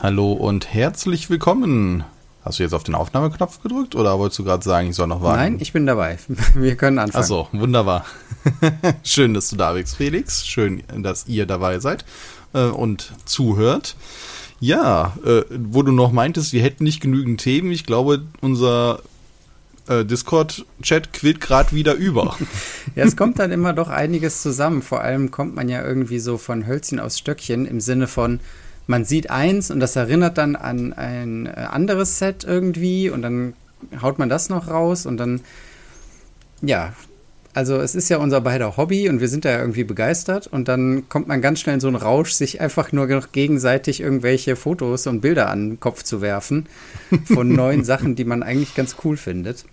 [0.00, 2.04] Hallo und herzlich willkommen.
[2.44, 5.22] Hast du jetzt auf den Aufnahmeknopf gedrückt oder wolltest du gerade sagen, ich soll noch
[5.22, 5.40] warten?
[5.40, 6.18] Nein, ich bin dabei.
[6.54, 7.20] Wir können anfangen.
[7.20, 8.06] Achso, wunderbar.
[9.02, 10.46] Schön, dass du da bist, Felix.
[10.46, 12.04] Schön, dass ihr dabei seid
[12.54, 13.96] äh, und zuhört.
[14.60, 17.72] Ja, äh, wo du noch meintest, wir hätten nicht genügend Themen.
[17.72, 19.00] Ich glaube, unser
[19.88, 22.36] äh, Discord-Chat quillt gerade wieder über.
[22.94, 24.82] ja, es kommt dann immer doch einiges zusammen.
[24.82, 28.38] Vor allem kommt man ja irgendwie so von Hölzchen aus Stöckchen im Sinne von,
[28.88, 33.52] man sieht eins und das erinnert dann an ein äh, anderes Set irgendwie und dann
[34.02, 35.42] haut man das noch raus und dann,
[36.62, 36.94] ja,
[37.52, 40.68] also es ist ja unser beider Hobby und wir sind da ja irgendwie begeistert und
[40.68, 45.06] dann kommt man ganz schnell in so einen Rausch, sich einfach nur gegenseitig irgendwelche Fotos
[45.06, 46.66] und Bilder an den Kopf zu werfen
[47.26, 49.66] von neuen Sachen, die man eigentlich ganz cool findet.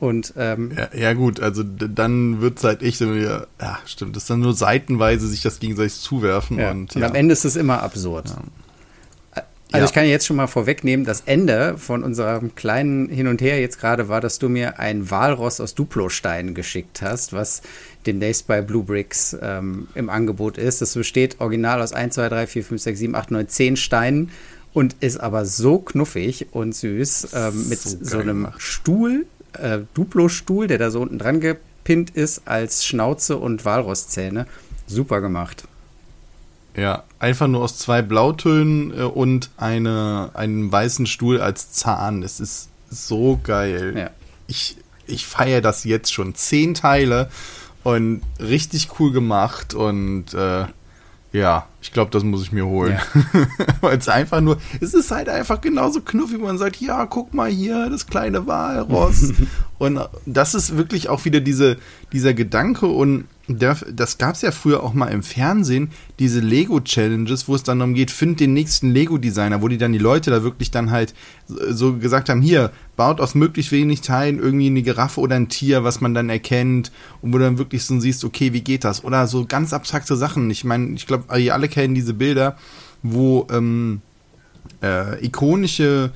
[0.00, 3.46] Und ähm, ja, ja, gut, also dann wird es halt echt ja,
[3.84, 6.58] stimmt, das ist dann nur seitenweise sich das gegenseitig zuwerfen.
[6.58, 6.70] Ja.
[6.70, 8.32] Und, und am Ende ist es immer absurd.
[9.70, 13.60] Also ich kann jetzt schon mal vorwegnehmen, das Ende von unserem kleinen Hin und Her
[13.60, 17.60] jetzt gerade war, dass du mir ein Walross aus Duplosteinen geschickt hast, was
[18.06, 20.80] demnächst bei Blue Bricks ähm, im Angebot ist.
[20.80, 24.30] Das besteht original aus 1, 2, 3, 4, 5, 6, 7, 8, 9, 10 Steinen
[24.72, 28.62] und ist aber so knuffig und süß ähm, mit so, so einem gemacht.
[28.62, 34.46] Stuhl äh, Duplo-Stuhl, der da so unten dran gepinnt ist, als Schnauze und Walrosszähne.
[34.86, 35.64] Super gemacht.
[36.76, 42.22] Ja, einfach nur aus zwei Blautönen äh, und eine, einem weißen Stuhl als Zahn.
[42.22, 43.94] Es ist so geil.
[43.96, 44.10] Ja.
[44.46, 44.76] Ich,
[45.06, 46.34] ich feiere das jetzt schon.
[46.34, 47.28] Zehn Teile
[47.82, 50.66] und richtig cool gemacht und äh,
[51.32, 52.98] ja, ich glaube, das muss ich mir holen.
[53.14, 53.46] Ja.
[53.80, 57.50] Weil es einfach nur, es ist halt einfach genauso knuffig, man sagt, ja, guck mal
[57.50, 59.32] hier, das kleine Walross.
[59.78, 61.76] und das ist wirklich auch wieder diese,
[62.12, 67.54] dieser Gedanke und das gab es ja früher auch mal im Fernsehen, diese Lego-Challenges, wo
[67.54, 70.70] es dann darum geht, find den nächsten Lego-Designer, wo die dann die Leute da wirklich
[70.70, 71.14] dann halt
[71.46, 75.82] so gesagt haben, hier, baut aus möglichst wenig Teilen irgendwie eine Giraffe oder ein Tier,
[75.82, 79.02] was man dann erkennt und wo du dann wirklich so siehst, okay, wie geht das?
[79.02, 80.50] Oder so ganz abstrakte Sachen.
[80.50, 82.56] Ich meine, ich glaube, ihr alle kennen diese Bilder,
[83.02, 84.02] wo ähm,
[84.82, 86.10] äh, ikonische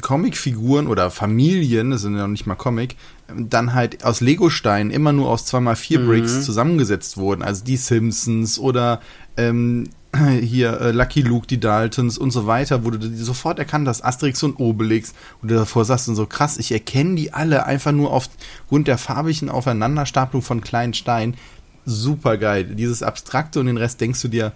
[0.00, 2.96] Comicfiguren oder Familien, das sind ja noch nicht mal Comic,
[3.36, 6.06] dann halt aus Legosteinen immer nur aus 2x4 mhm.
[6.06, 7.42] Bricks zusammengesetzt wurden.
[7.42, 9.00] Also die Simpsons oder
[9.36, 9.88] ähm,
[10.40, 14.42] hier äh, Lucky Luke, die Daltons und so weiter, wo du sofort erkannt hast, Asterix
[14.42, 18.12] und Obelix, wo du davor sagst und so krass, ich erkenne die alle einfach nur
[18.12, 21.36] aufgrund der farbigen Aufeinanderstapelung von kleinen Steinen.
[21.84, 22.64] Super geil.
[22.64, 24.52] Dieses Abstrakte und den Rest denkst du dir,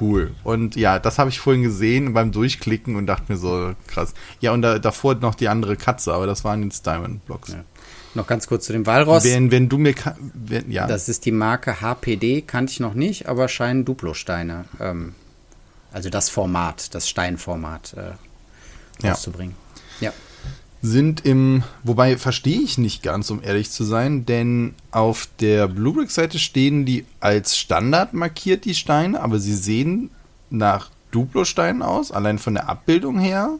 [0.00, 0.34] cool.
[0.42, 4.14] Und ja, das habe ich vorhin gesehen beim Durchklicken und dachte mir so, krass.
[4.40, 7.52] Ja, und da, davor noch die andere Katze, aber das waren jetzt Diamond Blocks.
[7.52, 7.64] Ja.
[8.14, 9.24] Noch ganz kurz zu dem Walross.
[9.24, 9.94] Wenn, wenn du mir,
[10.34, 10.86] wenn, ja.
[10.86, 15.14] Das ist die Marke HPD, kannte ich noch nicht, aber scheinen Duplo-Steine, ähm,
[15.92, 19.56] also das Format, das Steinformat äh, rauszubringen.
[20.00, 20.10] Ja.
[20.10, 20.14] ja.
[20.80, 26.38] Sind im, wobei verstehe ich nicht ganz, um ehrlich zu sein, denn auf der Bluebrick-Seite
[26.38, 30.10] stehen die als Standard markiert, die Steine, aber sie sehen
[30.50, 33.58] nach Duplo-Steinen aus, allein von der Abbildung her.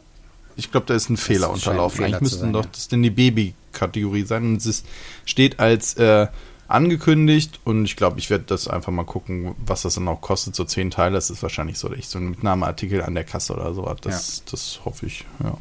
[0.57, 2.05] Ich glaube, da ist ein das Fehler unterlaufen.
[2.05, 4.45] Eigentlich müssten doch das denn die Baby Kategorie sein.
[4.45, 4.85] Und es
[5.25, 6.29] steht als äh,
[6.69, 10.55] angekündigt und ich glaube, ich werde das einfach mal gucken, was das dann auch kostet.
[10.55, 13.83] So zehn Teile, das ist wahrscheinlich so, so ein Mitnahmeartikel an der Kasse oder so.
[14.01, 14.45] Das, ja.
[14.51, 15.57] das hoffe ich, ja.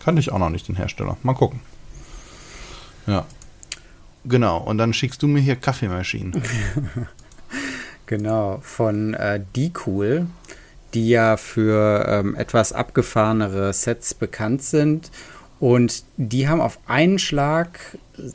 [0.00, 1.16] Kannte ich auch noch nicht, den Hersteller.
[1.22, 1.60] Mal gucken.
[3.06, 3.26] Ja.
[4.24, 6.42] Genau, und dann schickst du mir hier Kaffeemaschinen.
[8.06, 10.26] genau, von äh, D-Cool,
[10.94, 15.10] die ja für ähm, etwas abgefahrenere Sets bekannt sind
[15.60, 17.80] und die haben auf einen Schlag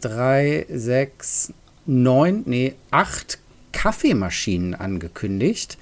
[0.01, 1.53] drei, sechs,
[1.85, 3.39] neun, nee, acht
[3.71, 5.77] Kaffeemaschinen angekündigt.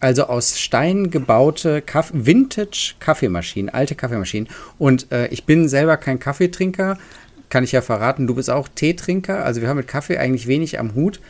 [0.00, 4.48] Also aus Stein gebaute Kaff Vintage-Kaffeemaschinen, alte Kaffeemaschinen.
[4.78, 6.98] Und äh, ich bin selber kein Kaffeetrinker,
[7.48, 8.26] kann ich ja verraten.
[8.26, 9.44] Du bist auch Teetrinker.
[9.44, 11.20] Also wir haben mit Kaffee eigentlich wenig am Hut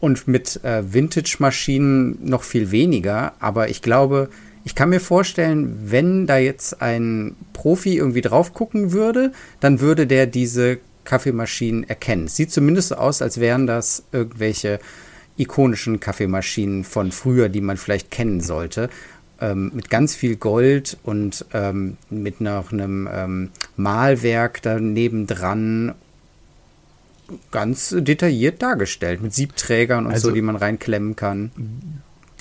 [0.00, 3.32] und mit äh, Vintage-Maschinen noch viel weniger.
[3.38, 4.28] Aber ich glaube,
[4.64, 10.06] ich kann mir vorstellen, wenn da jetzt ein Profi irgendwie drauf gucken würde, dann würde
[10.06, 12.28] der diese Kaffeemaschinen erkennen.
[12.28, 14.78] Sieht zumindest so aus, als wären das irgendwelche
[15.36, 18.88] ikonischen Kaffeemaschinen von früher, die man vielleicht kennen sollte.
[19.40, 25.94] Ähm, mit ganz viel Gold und ähm, mit noch einem ähm, Malwerk daneben dran.
[27.50, 31.50] Ganz detailliert dargestellt, mit Siebträgern und also, so, die man reinklemmen kann.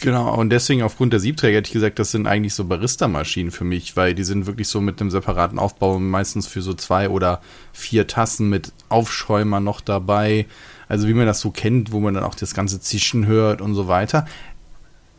[0.02, 3.64] Genau, und deswegen aufgrund der Siebträger hätte ich gesagt, das sind eigentlich so Barista-Maschinen für
[3.64, 7.40] mich, weil die sind wirklich so mit einem separaten Aufbau, meistens für so zwei oder
[7.72, 10.48] vier Tassen mit Aufschäumer noch dabei.
[10.88, 13.76] Also wie man das so kennt, wo man dann auch das ganze Zischen hört und
[13.76, 14.26] so weiter.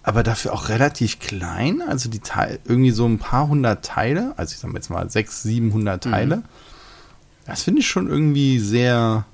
[0.03, 1.83] aber dafür auch relativ klein.
[1.87, 5.43] Also die Teile, irgendwie so ein paar hundert Teile, also ich sag jetzt mal sechs,
[5.43, 6.39] siebenhundert Teile.
[6.39, 6.43] Mhm.
[7.47, 9.25] Das finde ich schon irgendwie sehr,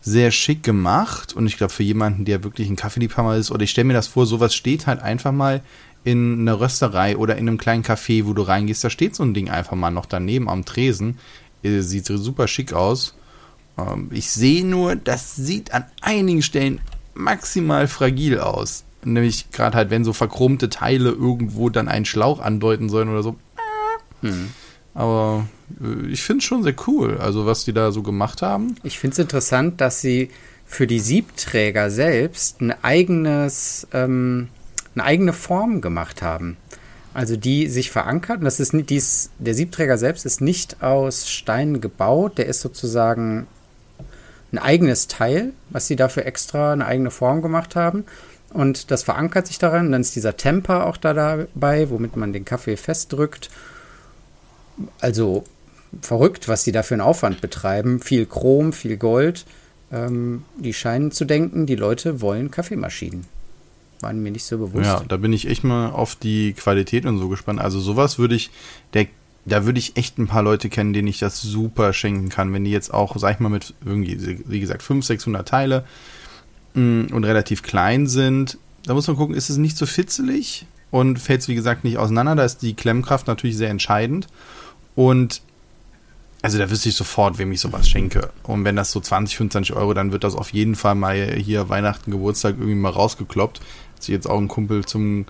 [0.00, 1.34] sehr schick gemacht.
[1.34, 4.08] Und ich glaube, für jemanden, der wirklich ein Kaffeeliebhaber ist, oder ich stelle mir das
[4.08, 5.62] vor, sowas steht halt einfach mal
[6.04, 9.34] in einer Rösterei oder in einem kleinen Café, wo du reingehst, da steht so ein
[9.34, 11.18] Ding einfach mal noch daneben am Tresen.
[11.62, 13.14] Äh, sieht super schick aus.
[13.76, 16.80] Ähm, ich sehe nur, das sieht an einigen Stellen
[17.14, 18.84] maximal fragil aus.
[19.04, 23.36] Nämlich gerade halt, wenn so verchromte Teile irgendwo dann einen Schlauch andeuten sollen oder so.
[24.22, 24.50] Hm.
[24.94, 25.46] Aber
[26.10, 28.76] ich finde es schon sehr cool, also was die da so gemacht haben.
[28.82, 30.30] Ich finde es interessant, dass sie
[30.66, 34.48] für die Siebträger selbst ein eigenes, ähm,
[34.94, 36.56] eine eigene Form gemacht haben.
[37.12, 38.38] Also die sich verankert.
[38.38, 43.48] Und das ist dies, der Siebträger selbst ist nicht aus Steinen gebaut, der ist sozusagen
[44.52, 48.04] ein eigenes Teil, was sie dafür extra eine eigene Form gemacht haben.
[48.52, 49.92] Und das verankert sich daran.
[49.92, 53.50] Dann ist dieser Temper auch da dabei, womit man den Kaffee festdrückt.
[55.00, 55.44] Also
[56.02, 58.00] verrückt, was die da für einen Aufwand betreiben.
[58.00, 59.44] Viel Chrom, viel Gold.
[59.92, 63.24] Ähm, die scheinen zu denken, die Leute wollen Kaffeemaschinen.
[64.00, 64.86] Waren mir nicht so bewusst.
[64.86, 67.60] Ja, da bin ich echt mal auf die Qualität und so gespannt.
[67.60, 68.50] Also sowas würde ich,
[68.94, 69.06] der,
[69.44, 72.52] da würde ich echt ein paar Leute kennen, denen ich das super schenken kann.
[72.52, 75.84] Wenn die jetzt auch, sag ich mal, mit irgendwie, wie gesagt, 500, 600 Teile
[76.74, 78.58] Mm, und relativ klein sind.
[78.84, 81.98] Da muss man gucken, ist es nicht so fitzelig und fällt es, wie gesagt, nicht
[81.98, 82.36] auseinander.
[82.36, 84.28] Da ist die Klemmkraft natürlich sehr entscheidend.
[84.94, 85.42] Und
[86.42, 88.30] also da wüsste ich sofort, wem ich sowas schenke.
[88.44, 91.68] Und wenn das so 20, 25 Euro, dann wird das auf jeden Fall mal hier
[91.68, 93.60] Weihnachten, Geburtstag irgendwie mal rausgekloppt.
[93.94, 95.26] Hat sich jetzt auch ein Kumpel zum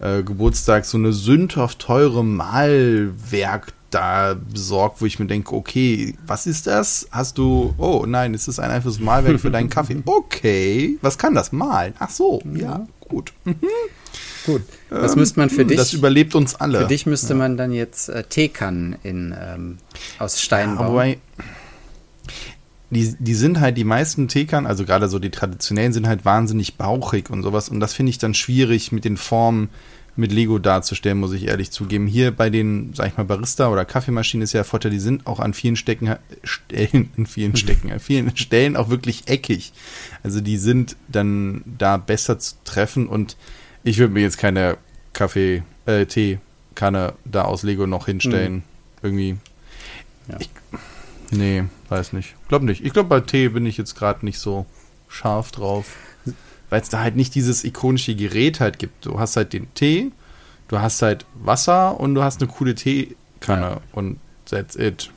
[0.00, 6.46] äh, Geburtstag so eine sündhaft teure Malwerk da besorgt, wo ich mir denke, okay, was
[6.46, 7.08] ist das?
[7.10, 10.02] Hast du, oh nein, es ist ein einfaches Malwerk für deinen Kaffee.
[10.04, 11.94] Okay, was kann das malen?
[11.98, 13.32] Ach so, ja, gut.
[14.48, 15.76] Gut, was ähm, müsste man für dich?
[15.76, 16.80] Das überlebt uns alle.
[16.80, 17.38] Für dich müsste ja.
[17.38, 19.76] man dann jetzt äh, Teekannen in, ähm,
[20.18, 21.08] aus Stein bauen.
[21.10, 21.44] Ja,
[22.88, 26.76] die, die sind halt, die meisten Teekannen, also gerade so die traditionellen, sind halt wahnsinnig
[26.76, 27.68] bauchig und sowas.
[27.68, 29.68] Und das finde ich dann schwierig mit den Formen
[30.16, 32.06] mit Lego darzustellen, muss ich ehrlich zugeben.
[32.06, 35.26] Hier bei den, sag ich mal, Barista oder Kaffeemaschinen ist ja der Vorteil, die sind
[35.26, 39.74] auch an vielen Stecken, Stellen, in vielen Stecken, an vielen Stellen auch wirklich eckig.
[40.22, 43.36] Also die sind dann da besser zu treffen und
[43.84, 44.76] ich würde mir jetzt keine
[45.12, 48.54] Kaffee, äh, Teekanne da aus Lego noch hinstellen.
[48.54, 48.62] Mhm.
[49.02, 49.36] Irgendwie.
[50.28, 50.36] Ja.
[50.40, 50.50] Ich,
[51.30, 52.34] nee, weiß nicht.
[52.48, 52.84] Glaub nicht.
[52.84, 54.66] Ich glaube, bei Tee bin ich jetzt gerade nicht so
[55.08, 55.86] scharf drauf
[56.70, 59.06] weil es da halt nicht dieses ikonische Gerät halt gibt.
[59.06, 60.12] Du hast halt den Tee,
[60.68, 63.80] du hast halt Wasser und du hast eine coole Teekanne ja.
[63.92, 65.10] und that's it.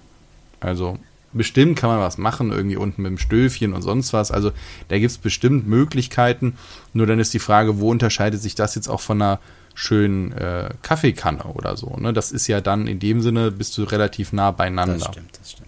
[0.59, 0.97] Also
[1.33, 4.31] bestimmt kann man was machen, irgendwie unten mit dem Stöfchen und sonst was.
[4.31, 4.51] Also
[4.87, 6.57] da gibt es bestimmt Möglichkeiten.
[6.93, 9.39] Nur dann ist die Frage, wo unterscheidet sich das jetzt auch von einer
[9.73, 11.95] schönen äh, Kaffeekanne oder so.
[11.97, 12.13] Ne?
[12.13, 14.95] Das ist ja dann in dem Sinne, bist du relativ nah beieinander.
[14.95, 15.67] Das stimmt, das stimmt.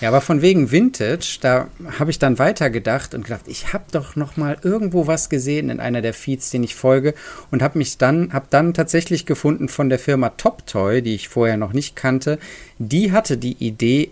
[0.00, 4.16] Ja, aber von wegen Vintage, da habe ich dann weitergedacht und gedacht, ich habe doch
[4.16, 7.14] noch mal irgendwo was gesehen in einer der Feeds, den ich folge
[7.50, 11.28] und habe mich dann habe dann tatsächlich gefunden von der Firma Top Toy, die ich
[11.28, 12.38] vorher noch nicht kannte.
[12.78, 14.10] Die hatte die Idee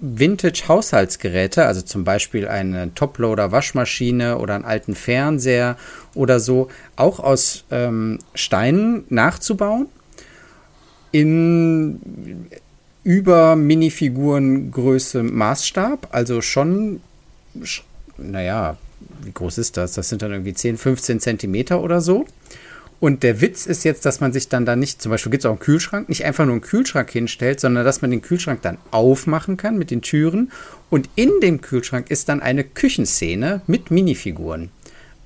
[0.00, 5.76] Vintage Haushaltsgeräte, also zum Beispiel eine Toploader Waschmaschine oder einen alten Fernseher
[6.14, 9.86] oder so, auch aus ähm, Steinen nachzubauen
[11.10, 12.48] in
[13.02, 17.00] über Minifigurengröße Maßstab, also schon,
[18.18, 18.76] naja,
[19.22, 19.94] wie groß ist das?
[19.94, 22.26] Das sind dann irgendwie 10, 15 Zentimeter oder so.
[23.00, 25.46] Und der Witz ist jetzt, dass man sich dann da nicht, zum Beispiel gibt es
[25.46, 28.78] auch einen Kühlschrank, nicht einfach nur einen Kühlschrank hinstellt, sondern dass man den Kühlschrank dann
[28.90, 30.50] aufmachen kann mit den Türen.
[30.90, 34.70] Und in dem Kühlschrank ist dann eine Küchenszene mit Minifiguren.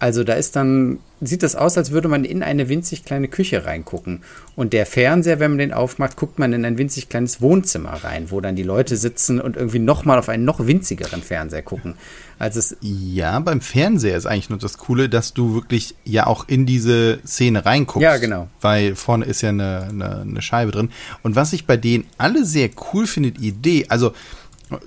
[0.02, 3.66] Also da ist dann, sieht das aus, als würde man in eine winzig kleine Küche
[3.66, 4.24] reingucken.
[4.56, 8.32] Und der Fernseher, wenn man den aufmacht, guckt man in ein winzig kleines Wohnzimmer rein,
[8.32, 11.94] wo dann die Leute sitzen und irgendwie nochmal auf einen noch winzigeren Fernseher gucken.
[12.40, 16.48] Also es ja, beim Fernseher ist eigentlich nur das Coole, dass du wirklich ja auch
[16.48, 18.02] in diese Szene reinguckst.
[18.02, 18.48] Ja, genau.
[18.60, 20.90] Weil vorne ist ja eine, eine, eine Scheibe drin.
[21.22, 24.14] Und was ich bei denen alle sehr cool finde, Idee, also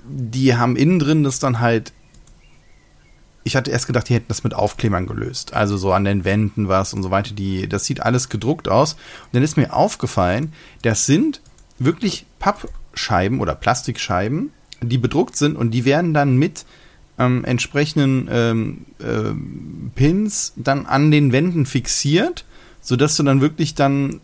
[0.06, 1.94] die haben innen drin das dann halt
[3.46, 5.54] ich hatte erst gedacht, die hätten das mit Aufklebern gelöst.
[5.54, 7.32] Also so an den Wänden was und so weiter.
[7.32, 8.94] Die, das sieht alles gedruckt aus.
[8.94, 11.40] Und dann ist mir aufgefallen, das sind
[11.78, 14.50] wirklich Pappscheiben oder Plastikscheiben,
[14.82, 16.66] die bedruckt sind und die werden dann mit
[17.20, 22.44] ähm, entsprechenden ähm, äh, Pins dann an den Wänden fixiert
[22.86, 24.20] sodass du dann wirklich dann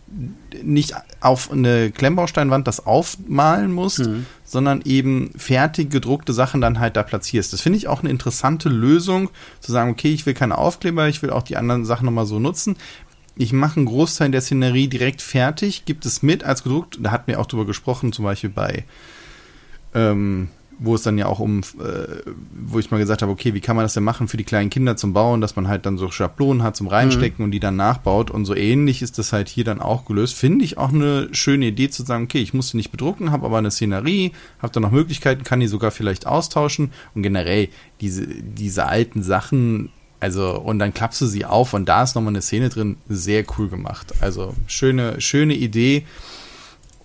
[0.62, 4.25] nicht auf eine Klemmbausteinwand das aufmalen musst, mhm.
[4.45, 7.52] sondern eben fertig gedruckte Sachen dann halt da platzierst.
[7.52, 11.23] Das finde ich auch eine interessante Lösung, zu sagen, okay, ich will keine Aufkleber, ich
[11.23, 12.76] will auch die anderen Sachen nochmal so nutzen.
[13.37, 17.00] ich mache einen Großteil der Szenerie direkt fertig, gibt es mit als gedruckt.
[17.02, 18.85] Da hatten wir auch drüber gesprochen, zum Beispiel bei,
[19.92, 20.50] ähm,
[20.84, 23.76] wo es dann ja auch um, äh, wo ich mal gesagt habe, okay, wie kann
[23.76, 26.10] man das denn machen für die kleinen Kinder zum Bauen, dass man halt dann so
[26.10, 27.44] Schablonen hat zum Reinstecken mhm.
[27.44, 30.34] und die dann nachbaut und so ähnlich ist das halt hier dann auch gelöst.
[30.34, 33.46] Finde ich auch eine schöne Idee zu sagen, okay, ich muss die nicht bedrucken, habe
[33.46, 37.68] aber eine Szenerie, habe da noch Möglichkeiten, kann die sogar vielleicht austauschen und generell
[38.00, 42.32] diese, diese alten Sachen, also, und dann klappst du sie auf und da ist nochmal
[42.32, 44.14] eine Szene drin, sehr cool gemacht.
[44.20, 46.04] Also, schöne, schöne Idee.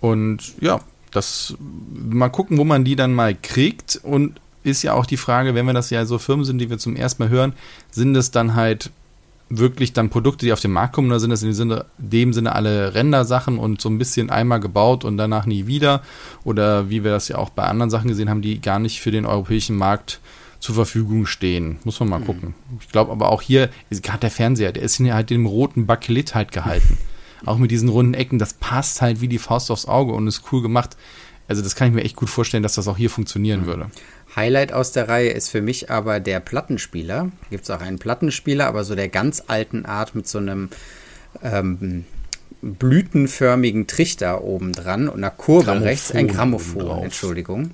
[0.00, 0.80] Und ja,
[1.10, 1.54] das
[1.92, 4.00] mal gucken, wo man die dann mal kriegt.
[4.02, 6.78] Und ist ja auch die Frage, wenn wir das ja so Firmen sind, die wir
[6.78, 7.52] zum ersten Mal hören,
[7.90, 8.90] sind es dann halt
[9.50, 12.32] wirklich dann Produkte, die auf den Markt kommen, oder sind das in dem Sinne, dem
[12.32, 16.02] Sinne alle Render-Sachen und so ein bisschen einmal gebaut und danach nie wieder?
[16.44, 19.10] Oder wie wir das ja auch bei anderen Sachen gesehen haben, die gar nicht für
[19.10, 20.20] den europäischen Markt
[20.60, 21.78] zur Verfügung stehen.
[21.84, 22.26] Muss man mal mhm.
[22.26, 22.54] gucken.
[22.80, 26.52] Ich glaube aber auch hier, gerade der Fernseher, der ist halt dem roten Bakelit halt
[26.52, 26.98] gehalten.
[27.44, 30.42] Auch mit diesen runden Ecken, das passt halt wie die Faust aufs Auge und ist
[30.52, 30.96] cool gemacht.
[31.48, 33.66] Also das kann ich mir echt gut vorstellen, dass das auch hier funktionieren mhm.
[33.66, 33.90] würde.
[34.36, 37.32] Highlight aus der Reihe ist für mich aber der Plattenspieler.
[37.50, 40.68] Gibt es auch einen Plattenspieler, aber so der ganz alten Art mit so einem
[41.42, 42.04] ähm,
[42.60, 47.70] blütenförmigen Trichter oben dran und einer Kurve Grammophon rechts, ein Grammophon, Entschuldigung.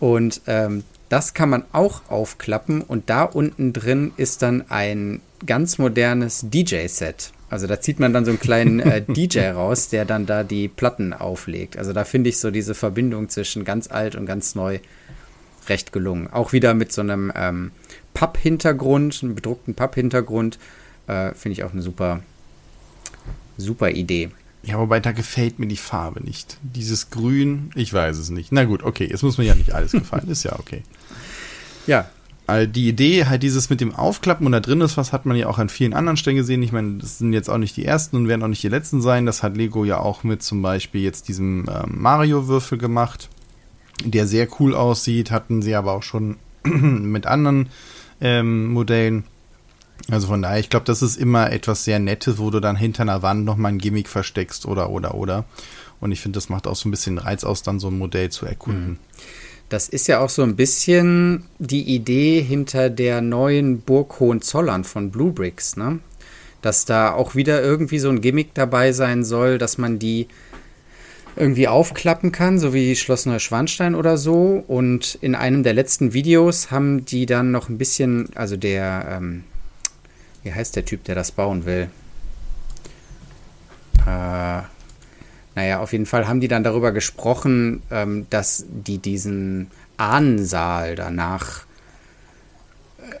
[0.00, 5.78] Und ähm, das kann man auch aufklappen und da unten drin ist dann ein ganz
[5.78, 7.32] modernes DJ-Set.
[7.48, 10.68] Also da zieht man dann so einen kleinen äh, DJ raus, der dann da die
[10.68, 11.76] Platten auflegt.
[11.76, 14.80] Also da finde ich so diese Verbindung zwischen ganz alt und ganz neu
[15.68, 16.28] recht gelungen.
[16.32, 17.72] Auch wieder mit so einem ähm,
[18.14, 20.58] Papp-Hintergrund, einem bedruckten Papp-Hintergrund,
[21.06, 22.22] äh, finde ich auch eine super,
[23.56, 24.30] super Idee.
[24.62, 26.58] Ja, wobei da gefällt mir die Farbe nicht.
[26.62, 28.50] Dieses Grün, ich weiß es nicht.
[28.50, 30.82] Na gut, okay, jetzt muss mir ja nicht alles gefallen, ist ja okay.
[31.86, 32.10] Ja.
[32.46, 35.36] Also die Idee, halt dieses mit dem Aufklappen und da drin ist was, hat man
[35.36, 36.62] ja auch an vielen anderen Stellen gesehen.
[36.62, 39.00] Ich meine, das sind jetzt auch nicht die ersten und werden auch nicht die letzten
[39.00, 39.26] sein.
[39.26, 43.28] Das hat Lego ja auch mit zum Beispiel jetzt diesem ähm, Mario-Würfel gemacht,
[44.04, 45.32] der sehr cool aussieht.
[45.32, 47.68] Hatten sie aber auch schon mit anderen
[48.20, 49.24] ähm, Modellen.
[50.08, 53.02] Also von daher, ich glaube, das ist immer etwas sehr Nettes, wo du dann hinter
[53.02, 55.46] einer Wand nochmal ein Gimmick versteckst oder, oder, oder.
[55.98, 58.30] Und ich finde, das macht auch so ein bisschen Reiz aus, dann so ein Modell
[58.30, 58.90] zu erkunden.
[58.90, 58.98] Mhm.
[59.68, 65.10] Das ist ja auch so ein bisschen die Idee hinter der neuen Burg Hohenzollern von
[65.10, 65.98] Blue Bricks, ne?
[66.62, 70.28] Dass da auch wieder irgendwie so ein Gimmick dabei sein soll, dass man die
[71.34, 74.64] irgendwie aufklappen kann, so wie Schloss Neuschwanstein oder so.
[74.66, 79.44] Und in einem der letzten Videos haben die dann noch ein bisschen, also der, ähm,
[80.42, 81.90] wie heißt der Typ, der das bauen will?
[84.06, 84.62] Äh,
[85.56, 91.64] naja, auf jeden Fall haben die dann darüber gesprochen, ähm, dass die diesen Ahnensaal danach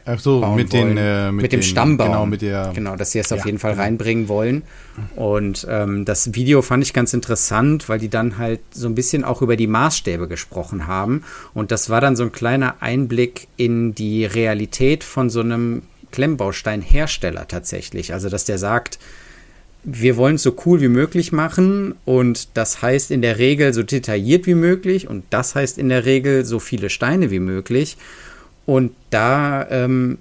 [0.04, 2.08] Ach so, mit, den, äh, mit, mit, dem den, Stammbaum.
[2.08, 3.84] Genau, mit der, genau, dass sie es ja, auf jeden Fall genau.
[3.84, 4.64] reinbringen wollen.
[5.14, 9.24] Und ähm, das Video fand ich ganz interessant, weil die dann halt so ein bisschen
[9.24, 11.24] auch über die Maßstäbe gesprochen haben.
[11.54, 17.48] Und das war dann so ein kleiner Einblick in die Realität von so einem Klemmbausteinhersteller
[17.48, 18.12] tatsächlich.
[18.12, 18.98] Also, dass der sagt,
[19.88, 23.84] wir wollen es so cool wie möglich machen und das heißt in der Regel so
[23.84, 27.96] detailliert wie möglich und das heißt in der Regel so viele Steine wie möglich.
[28.66, 30.18] Und da ähm,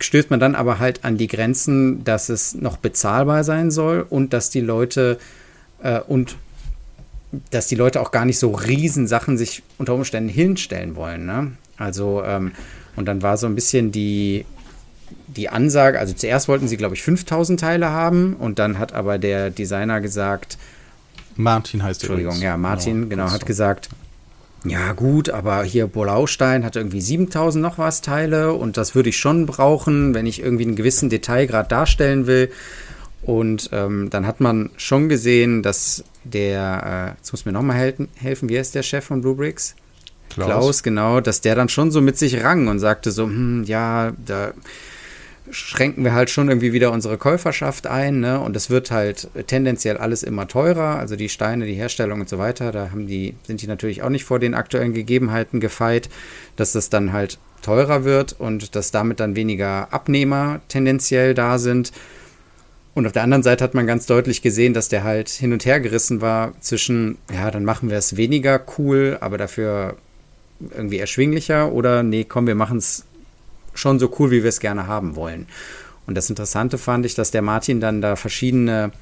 [0.00, 4.32] stößt man dann aber halt an die Grenzen, dass es noch bezahlbar sein soll und
[4.32, 5.18] dass die Leute
[5.82, 6.36] äh, und
[7.50, 11.26] dass die Leute auch gar nicht so Riesensachen sich unter Umständen hinstellen wollen.
[11.26, 11.52] Ne?
[11.76, 12.52] Also, ähm,
[12.96, 14.46] und dann war so ein bisschen die,
[15.26, 19.18] die Ansage, also zuerst wollten sie, glaube ich, 5000 Teile haben und dann hat aber
[19.18, 20.58] der Designer gesagt,
[21.36, 22.10] Martin heißt er.
[22.10, 23.88] Entschuldigung, ja, Martin, genau, genau hat gesagt,
[24.64, 29.18] ja gut, aber hier Bolaustein hat irgendwie 7000 noch was Teile und das würde ich
[29.18, 32.50] schon brauchen, wenn ich irgendwie einen gewissen Detailgrad darstellen will.
[33.22, 38.08] Und ähm, dann hat man schon gesehen, dass der, äh, jetzt muss mir nochmal helfen,
[38.16, 39.74] helfen, wie heißt der Chef von Blue Bricks?
[40.28, 40.46] Klaus.
[40.46, 44.12] Klaus, genau, dass der dann schon so mit sich rang und sagte so, hm, ja,
[44.24, 44.52] da
[45.50, 48.40] schränken wir halt schon irgendwie wieder unsere Käuferschaft ein, ne?
[48.40, 52.38] Und es wird halt tendenziell alles immer teurer, also die Steine, die Herstellung und so
[52.38, 56.08] weiter, da haben die, sind die natürlich auch nicht vor den aktuellen Gegebenheiten gefeit,
[56.56, 61.92] dass das dann halt teurer wird und dass damit dann weniger Abnehmer tendenziell da sind.
[62.94, 65.64] Und auf der anderen Seite hat man ganz deutlich gesehen, dass der halt hin und
[65.64, 69.96] her gerissen war zwischen, ja, dann machen wir es weniger cool, aber dafür
[70.60, 73.04] irgendwie erschwinglicher oder nee, komm, wir machen es
[73.74, 75.46] schon so cool, wie wir es gerne haben wollen.
[76.06, 78.92] Und das Interessante fand ich, dass der Martin dann da verschiedene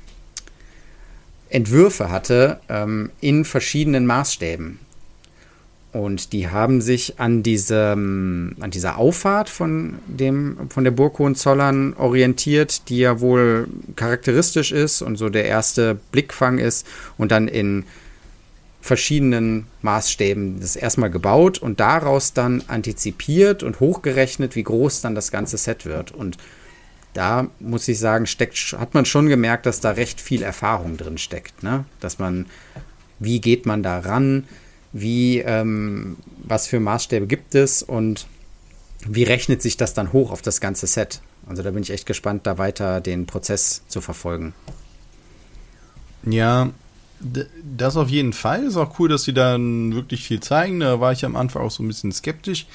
[1.49, 4.81] Entwürfe hatte ähm, in verschiedenen Maßstäben.
[5.93, 11.95] Und die haben sich an, diesem, an dieser Auffahrt von, dem, von der Burg Hohenzollern
[11.95, 17.85] orientiert, die ja wohl charakteristisch ist und so der erste Blickfang ist und dann in
[18.87, 25.31] verschiedenen Maßstäben das erstmal gebaut und daraus dann antizipiert und hochgerechnet, wie groß dann das
[25.31, 26.13] ganze Set wird.
[26.13, 26.39] Und
[27.13, 31.19] da muss ich sagen, steckt, hat man schon gemerkt, dass da recht viel Erfahrung drin
[31.19, 31.63] steckt.
[31.63, 31.85] Ne?
[32.01, 32.47] Dass man,
[33.19, 34.45] wie geht man da ran?
[35.01, 38.27] wie, ähm, was für Maßstäbe gibt es und
[39.07, 41.21] wie rechnet sich das dann hoch auf das ganze Set?
[41.47, 44.55] Also da bin ich echt gespannt, da weiter den Prozess zu verfolgen.
[46.25, 46.71] Ja,
[47.21, 48.65] das auf jeden Fall.
[48.65, 50.81] Ist auch cool, dass sie dann wirklich viel zeigen.
[50.81, 52.67] Da war ich am Anfang auch so ein bisschen skeptisch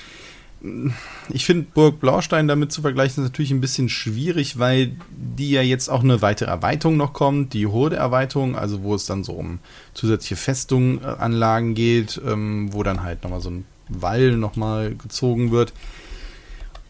[1.29, 5.62] ich finde Burg Blaustein damit zu vergleichen ist natürlich ein bisschen schwierig, weil die ja
[5.62, 9.60] jetzt auch eine weitere Erweiterung noch kommt, die Horde-Erweiterung, also wo es dann so um
[9.93, 15.74] zusätzliche Festunganlagen geht, ähm, wo dann halt nochmal so ein Wall nochmal gezogen wird.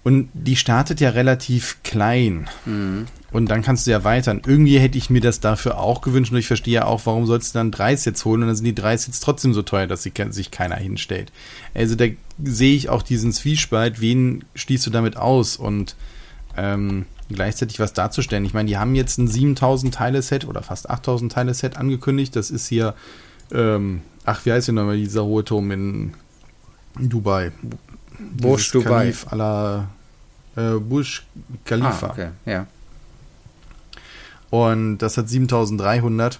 [0.03, 2.50] Und die startet ja relativ klein.
[2.65, 3.08] Mhm.
[3.31, 4.41] Und dann kannst du ja erweitern.
[4.45, 6.31] Irgendwie hätte ich mir das dafür auch gewünscht.
[6.31, 8.65] Und ich verstehe ja auch, warum sollst du dann drei Sets holen und dann sind
[8.65, 11.31] die drei Sets trotzdem so teuer, dass sich keiner hinstellt.
[11.73, 12.05] Also da
[12.43, 14.01] sehe ich auch diesen Zwiespalt.
[14.01, 15.55] Wen schließt du damit aus?
[15.55, 15.95] Und
[16.57, 18.45] ähm, gleichzeitig was darzustellen.
[18.45, 22.35] Ich meine, die haben jetzt ein 7000 Teile Set oder fast 8000 Teile Set angekündigt.
[22.35, 22.93] Das ist hier,
[23.51, 26.13] ähm, ach, wie heißt denn nochmal dieser hohe Turm in
[27.00, 27.51] Dubai?
[28.19, 28.89] Burj Dubai.
[28.89, 29.88] Khalif aller
[30.55, 31.21] äh, Burj
[31.65, 32.07] Khalifa.
[32.07, 32.67] Ah, okay, ja.
[34.51, 36.39] Und das hat 7300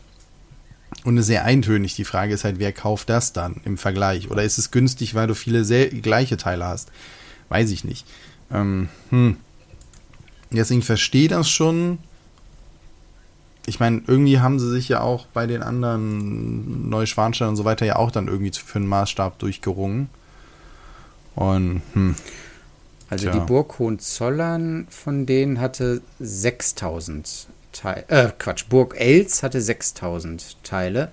[1.06, 1.96] und ist sehr eintönig.
[1.96, 4.30] Die Frage ist halt, wer kauft das dann im Vergleich?
[4.30, 6.91] Oder ist es günstig, weil du viele sehr gleiche Teile hast?
[7.50, 8.06] Weiß ich nicht.
[8.51, 9.38] Ähm, hm.
[10.51, 12.00] Deswegen verstehe das schon.
[13.65, 17.86] Ich meine, irgendwie haben sie sich ja auch bei den anderen Neuschwanstein und so weiter
[17.86, 20.10] ja auch dann irgendwie für einen Maßstab durchgerungen.
[21.36, 22.15] Und, hm.
[23.10, 23.39] Also Tja.
[23.39, 31.12] die Burg Hohenzollern von denen hatte 6000 Teile, äh, Quatsch, Burg Els hatte 6000 Teile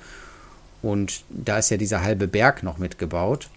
[0.82, 3.48] und da ist ja dieser halbe Berg noch mitgebaut.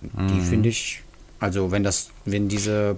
[0.00, 0.28] Mhm.
[0.28, 1.02] Die finde ich,
[1.40, 2.96] also wenn das, wenn diese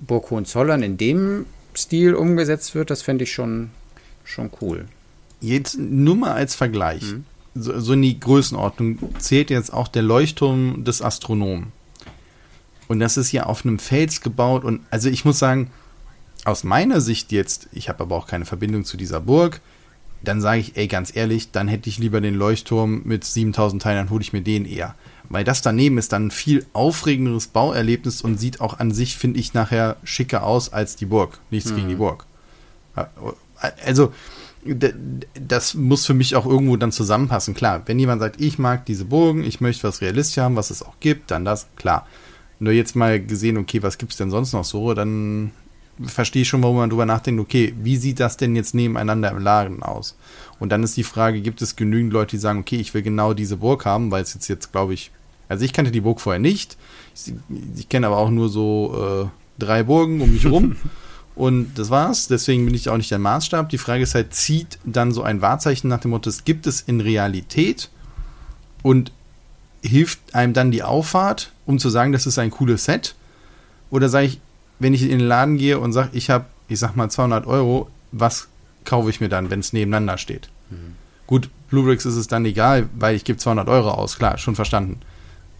[0.00, 3.70] Burg Hohenzollern in dem Stil umgesetzt wird, das fände ich schon,
[4.24, 4.86] schon cool.
[5.40, 7.24] Jetzt nur mal als Vergleich, mhm.
[7.54, 11.72] so, so in die Größenordnung zählt jetzt auch der Leuchtturm des Astronomen.
[12.88, 15.70] Und das ist ja auf einem Fels gebaut und also ich muss sagen,
[16.44, 19.60] aus meiner Sicht jetzt, ich habe aber auch keine Verbindung zu dieser Burg,
[20.22, 23.98] dann sage ich, ey, ganz ehrlich, dann hätte ich lieber den Leuchtturm mit 7000 Teilen,
[23.98, 24.94] dann hole ich mir den eher.
[25.28, 29.40] Weil das daneben ist dann ein viel aufregenderes Bauerlebnis und sieht auch an sich, finde
[29.40, 31.38] ich, nachher schicker aus als die Burg.
[31.50, 31.76] Nichts mhm.
[31.76, 32.26] gegen die Burg.
[33.82, 34.12] Also,
[35.34, 37.54] das muss für mich auch irgendwo dann zusammenpassen.
[37.54, 40.82] Klar, wenn jemand sagt, ich mag diese Burgen, ich möchte was realistisch haben, was es
[40.82, 42.06] auch gibt, dann das, klar.
[42.58, 45.52] Nur jetzt mal gesehen, okay, was gibt es denn sonst noch so, dann
[46.04, 49.82] verstehe schon, warum man drüber nachdenkt, okay, wie sieht das denn jetzt nebeneinander im Laden
[49.82, 50.16] aus?
[50.58, 53.34] Und dann ist die Frage, gibt es genügend Leute, die sagen, okay, ich will genau
[53.34, 55.10] diese Burg haben, weil es jetzt jetzt, glaube ich,
[55.48, 56.76] also ich kannte die Burg vorher nicht.
[57.14, 57.32] Ich,
[57.76, 60.76] ich kenne aber auch nur so äh, drei Burgen um mich rum.
[61.34, 62.28] Und das war's.
[62.28, 63.68] Deswegen bin ich auch nicht der Maßstab.
[63.70, 66.82] Die Frage ist halt, zieht dann so ein Wahrzeichen nach dem Motto, es gibt es
[66.82, 67.88] in Realität
[68.82, 69.10] und
[69.82, 73.14] hilft einem dann die Auffahrt, um zu sagen, das ist ein cooles Set?
[73.90, 74.40] Oder sage ich,
[74.80, 77.88] wenn ich in den Laden gehe und sage, ich habe, ich sag mal 200 Euro,
[78.10, 78.48] was
[78.84, 80.48] kaufe ich mir dann, wenn es nebeneinander steht?
[80.70, 80.96] Mhm.
[81.26, 84.98] Gut, Bluebricks ist es dann egal, weil ich gebe 200 Euro aus, klar, schon verstanden.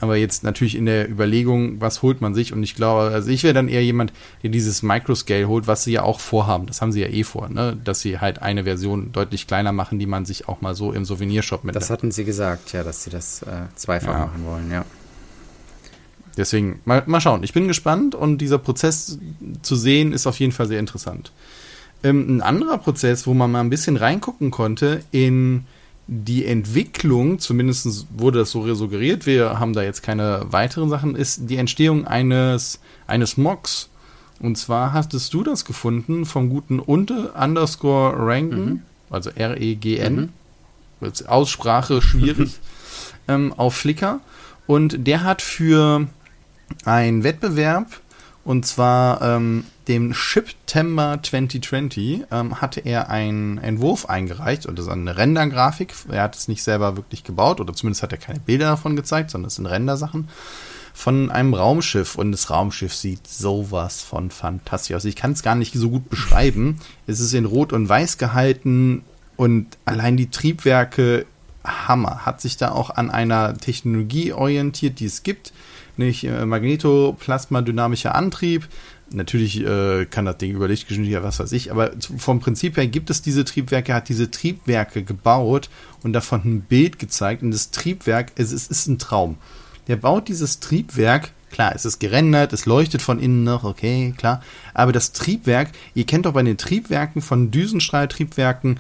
[0.01, 2.55] Aber jetzt natürlich in der Überlegung, was holt man sich?
[2.55, 5.93] Und ich glaube, also ich wäre dann eher jemand, der dieses Microscale holt, was sie
[5.93, 6.67] ja auch vorhaben.
[6.67, 7.77] Das haben sie ja eh vor, ne?
[7.85, 11.05] Dass sie halt eine Version deutlich kleiner machen, die man sich auch mal so im
[11.05, 11.77] Souvenirshop mit.
[11.77, 14.19] Das hatten sie gesagt, ja, dass sie das äh, zweifach ja.
[14.27, 14.87] machen wollen, ja.
[16.37, 17.43] Deswegen, mal, mal schauen.
[17.43, 19.19] Ich bin gespannt und dieser Prozess
[19.63, 21.33] zu sehen ist auf jeden Fall sehr interessant.
[22.03, 25.67] Ähm, ein anderer Prozess, wo man mal ein bisschen reingucken konnte in
[26.07, 31.49] die Entwicklung, zumindest wurde das so suggeriert, wir haben da jetzt keine weiteren Sachen, ist
[31.49, 33.89] die Entstehung eines, eines Mocks.
[34.41, 38.83] Und zwar hattest du das gefunden vom guten Unte underscore ranken, mhm.
[39.11, 40.33] also R-E-G-N,
[41.01, 41.13] mhm.
[41.29, 42.59] Aussprache schwierig,
[43.29, 44.21] ähm, auf Flickr.
[44.67, 46.09] Und der hat für
[46.85, 48.01] ein Wettbewerb
[48.45, 54.93] und zwar ähm, dem September 2020 ähm, hatte er einen Entwurf eingereicht und das ist
[54.93, 55.95] eine Rendergrafik.
[56.09, 59.31] Er hat es nicht selber wirklich gebaut oder zumindest hat er keine Bilder davon gezeigt,
[59.31, 60.29] sondern es sind Rendersachen
[60.93, 65.05] von einem Raumschiff und das Raumschiff sieht sowas von fantastisch aus.
[65.05, 66.79] Ich kann es gar nicht so gut beschreiben.
[67.07, 69.03] Es ist in Rot und Weiß gehalten
[69.37, 71.27] und allein die Triebwerke
[71.65, 72.27] Hammer.
[72.27, 75.53] Hat sich da auch an einer Technologie orientiert, die es gibt,
[76.01, 78.67] nämlich äh, Magnetoplasma-dynamischer Antrieb.
[79.13, 83.11] Natürlich äh, kann das Ding über Lichtgeschwindigkeit, was weiß ich, aber vom Prinzip her gibt
[83.11, 85.69] es diese Triebwerke, hat diese Triebwerke gebaut
[86.03, 87.43] und davon ein Bild gezeigt.
[87.43, 89.37] Und das Triebwerk, es, es ist ein Traum.
[89.89, 94.41] Der baut dieses Triebwerk Klar, es ist gerendert, es leuchtet von innen noch, okay, klar.
[94.73, 98.79] Aber das Triebwerk, ihr kennt doch bei den Triebwerken von Düsenstrahltriebwerken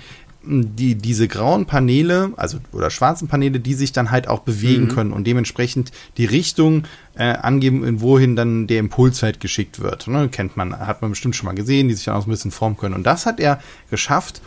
[0.50, 4.88] die, diese grauen Paneele, also oder schwarzen Paneele, die sich dann halt auch bewegen mhm.
[4.88, 6.84] können und dementsprechend die Richtung
[7.14, 10.08] äh, angeben, wohin dann der Impuls halt geschickt wird.
[10.08, 10.28] Ne?
[10.28, 12.50] Kennt man, hat man bestimmt schon mal gesehen, die sich dann auch so ein bisschen
[12.50, 12.94] formen können.
[12.94, 13.60] Und das hat er
[13.90, 14.42] geschafft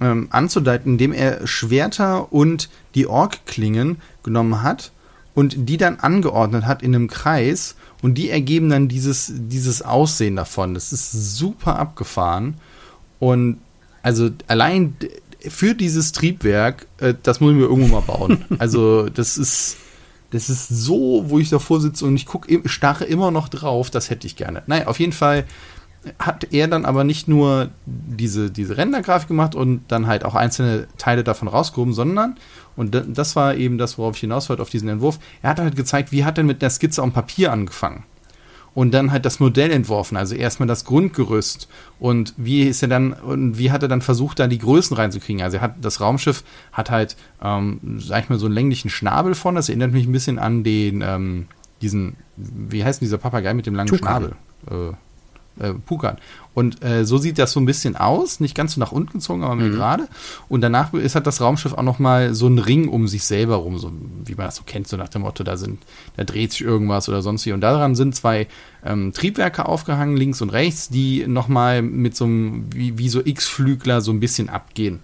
[0.00, 4.92] ähm, anzudeuten, indem er Schwerter und die Org-Klingen genommen hat
[5.34, 10.36] und die dann angeordnet hat in einem Kreis und die ergeben dann dieses, dieses Aussehen
[10.36, 10.74] davon.
[10.74, 12.54] Das ist super abgefahren.
[13.18, 13.58] Und
[14.02, 14.96] also allein
[15.48, 18.44] für dieses Triebwerk, äh, das muss ich mir irgendwo mal bauen.
[18.58, 19.76] also das ist,
[20.30, 24.10] das ist so, wo ich davor sitze und ich gucke, starre immer noch drauf, das
[24.10, 24.62] hätte ich gerne.
[24.66, 25.44] Naja, auf jeden Fall
[26.18, 30.86] hat er dann aber nicht nur diese, diese Rendergrafik gemacht und dann halt auch einzelne
[30.98, 32.36] Teile davon rausgehoben, sondern,
[32.76, 35.76] und das war eben das, worauf ich hinaus wollte, auf diesen Entwurf, er hat halt
[35.76, 38.04] gezeigt, wie hat er mit der Skizze am Papier angefangen.
[38.74, 41.68] Und dann halt das Modell entworfen, also erstmal das Grundgerüst.
[42.00, 45.42] Und wie ist er dann, und wie hat er dann versucht, da die Größen reinzukriegen?
[45.42, 49.36] Also er hat, das Raumschiff hat halt, ähm, sag ich mal, so einen länglichen Schnabel
[49.36, 51.46] von, das erinnert mich ein bisschen an den, ähm,
[51.82, 54.34] diesen, wie heißt denn dieser Papagei mit dem langen Tukan.
[54.66, 54.90] Schnabel?
[54.90, 54.96] Äh,
[55.58, 56.18] äh, Pukan.
[56.54, 59.42] Und äh, so sieht das so ein bisschen aus, nicht ganz so nach unten gezogen,
[59.42, 59.74] aber mehr mhm.
[59.74, 60.08] gerade.
[60.48, 63.56] Und danach ist hat das Raumschiff auch noch mal so einen Ring um sich selber
[63.56, 63.92] rum, so
[64.24, 65.82] wie man das so kennt, so nach dem Motto, da sind,
[66.16, 67.52] da dreht sich irgendwas oder sonst wie.
[67.52, 68.46] Und daran sind zwei
[68.84, 73.20] ähm, Triebwerke aufgehangen, links und rechts, die noch mal mit so einem, wie, wie so
[73.24, 75.00] X-Flügler so ein bisschen abgehen.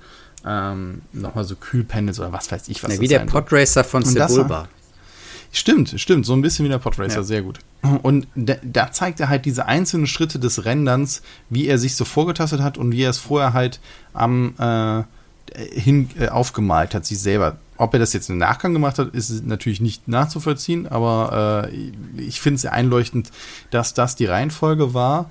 [0.47, 2.95] Ähm, nochmal so Kühlpanels oder was weiß ich was.
[2.95, 4.69] Ja, wie der Podracer von Sebulba.
[5.53, 7.23] Stimmt, stimmt, so ein bisschen wie der Podracer, ja.
[7.23, 7.59] sehr gut.
[8.03, 12.05] Und da, da, zeigt er halt diese einzelnen Schritte des Renderns, wie er sich so
[12.05, 13.81] vorgetastet hat und wie er es vorher halt
[14.13, 15.03] am äh,
[15.57, 17.59] hin äh, aufgemalt hat, sich selber.
[17.77, 22.41] Ob er das jetzt im Nachgang gemacht hat, ist natürlich nicht nachzuvollziehen, aber äh, ich
[22.41, 23.31] finde es sehr einleuchtend,
[23.71, 25.31] dass das die Reihenfolge war.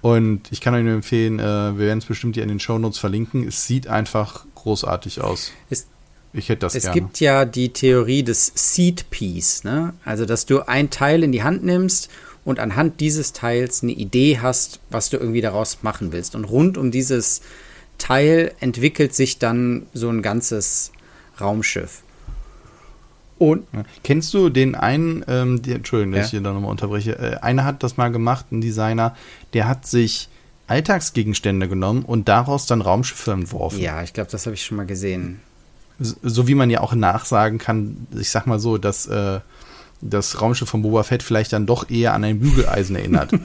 [0.00, 2.98] Und ich kann euch nur empfehlen, äh, wir werden es bestimmt hier in den Shownotes
[2.98, 3.46] verlinken.
[3.46, 5.52] Es sieht einfach großartig aus.
[5.68, 5.88] Ist
[6.32, 7.00] ich hätte das Es gerne.
[7.00, 9.94] gibt ja die Theorie des Seed Piece, ne?
[10.04, 12.08] Also, dass du ein Teil in die Hand nimmst
[12.44, 16.34] und anhand dieses Teils eine Idee hast, was du irgendwie daraus machen willst.
[16.34, 17.42] Und rund um dieses
[17.98, 20.92] Teil entwickelt sich dann so ein ganzes
[21.40, 22.02] Raumschiff.
[23.38, 23.66] Und
[24.04, 26.24] Kennst du den einen, ähm, die, Entschuldigung, dass ja?
[26.26, 29.16] ich hier da nochmal unterbreche, äh, einer hat das mal gemacht, ein Designer,
[29.54, 30.28] der hat sich
[30.66, 33.80] Alltagsgegenstände genommen und daraus dann Raumschiffe entworfen.
[33.80, 35.40] Ja, ich glaube, das habe ich schon mal gesehen
[36.00, 39.40] so wie man ja auch nachsagen kann, ich sag mal so, dass äh,
[40.02, 43.32] das Raumschiff von Boba Fett vielleicht dann doch eher an ein Bügeleisen erinnert.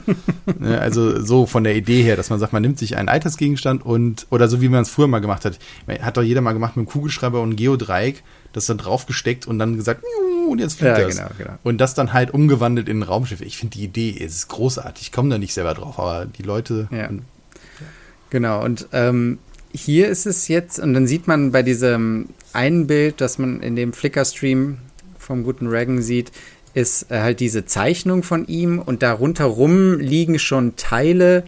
[0.58, 3.84] Ne, also so von der Idee her, dass man sagt, man nimmt sich einen Altersgegenstand
[3.84, 5.58] und, oder so wie man es früher mal gemacht hat.
[6.00, 9.58] Hat doch jeder mal gemacht mit einem Kugelschreiber und einem Geodreieck, das dann draufgesteckt und
[9.58, 10.02] dann gesagt,
[10.48, 11.16] und jetzt fliegt ja, das.
[11.16, 11.52] Genau, genau.
[11.64, 13.40] Und das dann halt umgewandelt in ein Raumschiff.
[13.40, 15.08] Ich finde die Idee ist großartig.
[15.08, 16.88] Ich komme da nicht selber drauf, aber die Leute.
[16.90, 17.08] Ja.
[17.08, 17.86] Und, ja.
[18.30, 19.38] Genau, und ähm,
[19.76, 23.76] hier ist es jetzt, und dann sieht man bei diesem einen Bild, das man in
[23.76, 24.78] dem Flickr-Stream
[25.18, 26.32] vom guten Reagan sieht,
[26.74, 31.44] ist äh, halt diese Zeichnung von ihm und darunter rum liegen schon Teile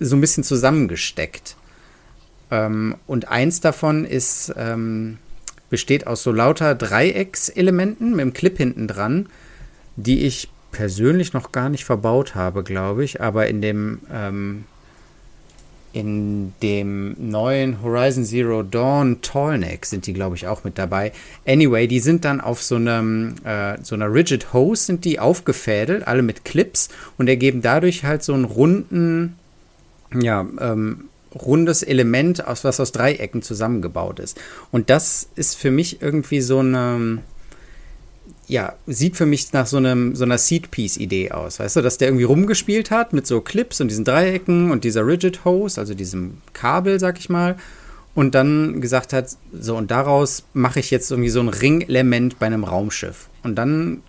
[0.00, 1.56] so ein bisschen zusammengesteckt.
[2.50, 5.18] Ähm, und eins davon ist, ähm,
[5.68, 9.28] besteht aus so lauter Dreieckselementen mit dem Clip hinten dran,
[9.96, 14.64] die ich persönlich noch gar nicht verbaut habe, glaube ich, aber in dem ähm,
[15.92, 21.12] in dem neuen Horizon Zero Dawn Tallneck sind die, glaube ich, auch mit dabei.
[21.46, 26.06] Anyway, die sind dann auf so einem äh, so einer Rigid Hose sind die aufgefädelt,
[26.06, 29.36] alle mit Clips und ergeben dadurch halt so einen runden,
[30.14, 34.40] ja, ähm, rundes Element, aus was aus Dreiecken zusammengebaut ist.
[34.70, 37.18] Und das ist für mich irgendwie so eine
[38.50, 42.08] ja, sieht für mich nach so, einem, so einer Seed-Piece-Idee aus, weißt du, dass der
[42.08, 46.38] irgendwie rumgespielt hat mit so Clips und diesen Dreiecken und dieser Rigid Hose, also diesem
[46.52, 47.56] Kabel, sag ich mal,
[48.16, 52.46] und dann gesagt hat, so und daraus mache ich jetzt irgendwie so ein Ringelement bei
[52.46, 53.28] einem Raumschiff.
[53.44, 54.02] Und dann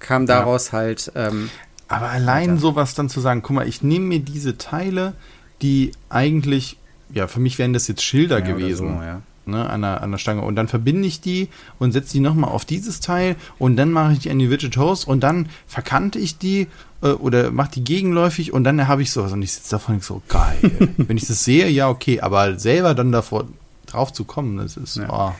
[0.00, 0.72] kam daraus ja.
[0.72, 1.12] halt.
[1.14, 1.48] Ähm,
[1.86, 2.60] Aber allein weiter.
[2.60, 5.14] sowas dann zu sagen, guck mal, ich nehme mir diese Teile,
[5.62, 6.78] die eigentlich,
[7.14, 8.88] ja, für mich wären das jetzt Schilder ja, gewesen.
[8.88, 10.42] So, ja ne, an, der, an der Stange.
[10.42, 14.12] Und dann verbinde ich die und setze die nochmal auf dieses Teil und dann mache
[14.12, 16.68] ich die an die Widget Host und dann verkante ich die
[17.02, 20.04] äh, oder mache die gegenläufig und dann habe ich sowas und ich sitze davon und
[20.04, 20.58] so, geil.
[20.96, 23.46] Wenn ich das sehe, ja, okay, aber selber dann davor
[23.86, 25.08] drauf zu kommen, das ist, ja.
[25.10, 25.34] oh.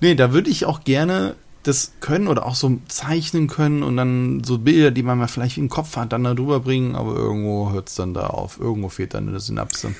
[0.00, 4.44] Nee, da würde ich auch gerne das können oder auch so zeichnen können und dann
[4.44, 7.72] so Bilder, die man mal vielleicht im Kopf hat, dann da drüber bringen, aber irgendwo
[7.72, 8.60] hört es dann da auf.
[8.60, 9.94] Irgendwo fehlt dann eine Synapse.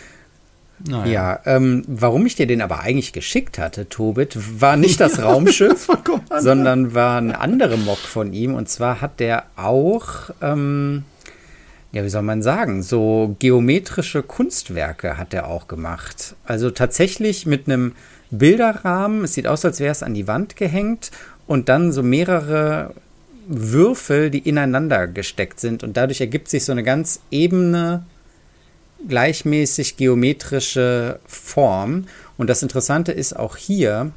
[0.78, 1.12] Naja.
[1.12, 5.88] Ja, ähm, warum ich dir den aber eigentlich geschickt hatte, Tobit, war nicht das Raumschiff,
[6.28, 8.54] das sondern war eine andere Mock von ihm.
[8.54, 11.04] Und zwar hat der auch, ähm,
[11.92, 16.34] ja, wie soll man sagen, so geometrische Kunstwerke hat er auch gemacht.
[16.44, 17.92] Also tatsächlich mit einem
[18.30, 19.24] Bilderrahmen.
[19.24, 21.10] Es sieht aus, als wäre es an die Wand gehängt
[21.46, 22.94] und dann so mehrere
[23.46, 25.82] Würfel, die ineinander gesteckt sind.
[25.82, 28.04] Und dadurch ergibt sich so eine ganz ebene
[29.08, 32.06] gleichmäßig geometrische Form.
[32.36, 34.12] Und das Interessante ist auch hier,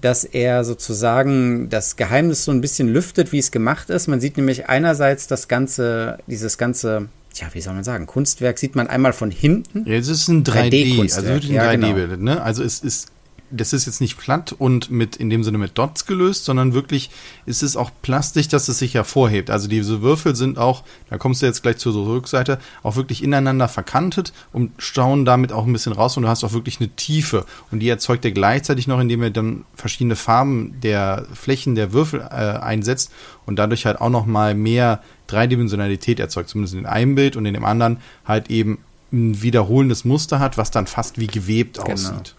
[0.00, 4.06] dass er sozusagen das Geheimnis so ein bisschen lüftet, wie es gemacht ist.
[4.06, 8.76] Man sieht nämlich einerseits das ganze, dieses ganze, ja, wie soll man sagen, Kunstwerk sieht
[8.76, 9.84] man einmal von hinten.
[9.86, 12.34] Ja, es ist ein 3D, 3D also wirklich ein 3D-Bild, genau.
[12.34, 12.42] ne?
[12.42, 13.08] Also es ist
[13.50, 17.10] das ist jetzt nicht platt und mit in dem Sinne mit Dots gelöst, sondern wirklich
[17.46, 19.50] ist es auch plastisch, dass es sich hervorhebt.
[19.50, 23.68] Also diese Würfel sind auch, da kommst du jetzt gleich zur Rückseite, auch wirklich ineinander
[23.68, 27.44] verkantet und stauen damit auch ein bisschen raus und du hast auch wirklich eine Tiefe
[27.70, 32.20] und die erzeugt er gleichzeitig noch, indem er dann verschiedene Farben der Flächen der Würfel
[32.20, 33.12] äh, einsetzt
[33.46, 37.54] und dadurch halt auch noch mal mehr Dreidimensionalität erzeugt, zumindest in einem Bild und in
[37.54, 38.78] dem anderen halt eben
[39.12, 41.92] ein wiederholendes Muster hat, was dann fast wie gewebt genau.
[41.92, 42.34] aussieht.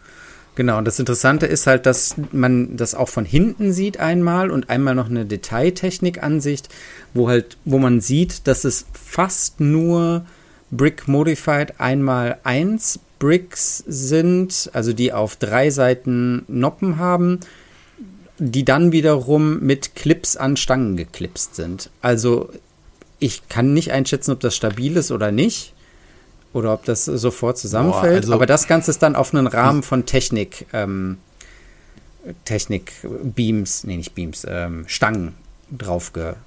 [0.58, 4.72] Genau, und das Interessante ist halt, dass man das auch von hinten sieht einmal und
[4.72, 6.70] einmal noch eine Detailtechnik-Ansicht,
[7.14, 10.26] wo halt, wo man sieht, dass es fast nur
[10.72, 17.42] Brick Modified einmal eins Bricks sind, also die auf drei Seiten Noppen haben,
[18.40, 21.92] die dann wiederum mit Clips an Stangen geklipst sind.
[22.02, 22.50] Also
[23.20, 25.76] ich kann nicht einschätzen, ob das stabil ist oder nicht
[26.58, 28.14] oder ob das sofort zusammenfällt.
[28.14, 31.18] Boah, also Aber das Ganze ist dann auf einen Rahmen von Technik, ähm,
[32.46, 35.36] Technik-Beams, nee, nicht Beams, ähm, Stangen
[35.72, 36.38] draufgeklebt.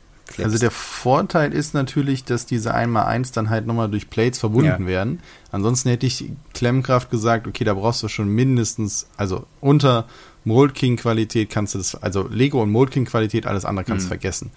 [0.42, 4.86] Also der Vorteil ist natürlich, dass diese 1x1 dann halt nochmal durch Plates verbunden ja.
[4.86, 5.20] werden.
[5.52, 10.06] Ansonsten hätte ich Klemmkraft gesagt, okay, da brauchst du schon mindestens, also unter
[10.44, 14.04] Mold King Qualität kannst du das, also Lego und Mold King Qualität, alles andere kannst
[14.04, 14.20] du mhm.
[14.20, 14.50] vergessen.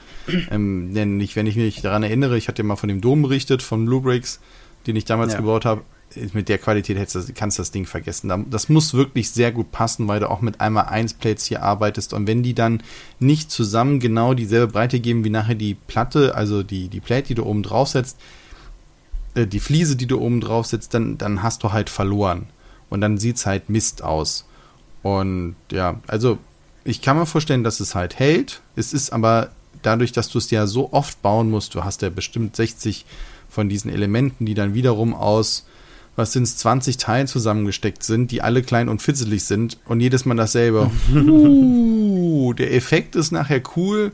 [0.49, 3.21] Ähm, denn ich, wenn ich mich daran erinnere, ich hatte ja mal von dem Dom
[3.21, 4.39] berichtet, von Blue Bricks,
[4.87, 5.39] den ich damals ja.
[5.39, 5.81] gebaut habe,
[6.33, 8.45] mit der Qualität hättest, kannst du das Ding vergessen.
[8.49, 12.13] Das muss wirklich sehr gut passen, weil du auch mit einmal 1 Plates hier arbeitest.
[12.13, 12.83] Und wenn die dann
[13.19, 17.35] nicht zusammen genau dieselbe Breite geben wie nachher die Platte, also die, die Plate, die
[17.35, 18.17] du oben drauf setzt,
[19.35, 22.47] äh, die Fliese, die du oben drauf setzt, dann, dann hast du halt verloren.
[22.89, 24.45] Und dann sieht es halt Mist aus.
[25.01, 26.37] Und ja, also
[26.83, 28.61] ich kann mir vorstellen, dass es halt hält.
[28.75, 29.49] Es ist aber
[29.81, 33.05] dadurch, dass du es ja so oft bauen musst, du hast ja bestimmt 60
[33.53, 35.65] von diesen Elementen, die dann wiederum aus,
[36.15, 40.25] was sind es, 20 Teilen zusammengesteckt sind, die alle klein und fitzelig sind und jedes
[40.25, 40.89] Mal dasselbe.
[41.13, 44.11] uh, der Effekt ist nachher cool.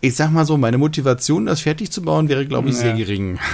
[0.00, 2.82] Ich sag mal so, meine Motivation, das fertig zu bauen, wäre, glaube ich, ja.
[2.82, 3.38] sehr gering.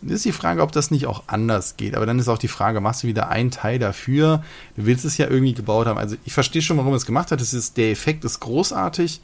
[0.00, 1.96] Das ist die Frage, ob das nicht auch anders geht.
[1.96, 4.44] Aber dann ist auch die Frage, machst du wieder einen Teil dafür?
[4.76, 5.98] Du willst es ja irgendwie gebaut haben.
[5.98, 7.40] Also ich verstehe schon, warum es gemacht hat.
[7.40, 9.20] Es ist, der Effekt ist großartig.